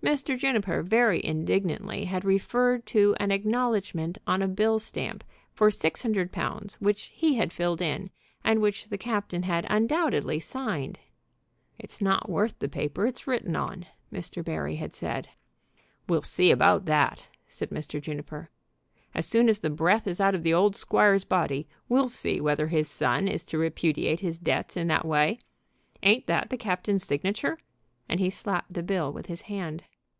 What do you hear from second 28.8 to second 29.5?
bill with his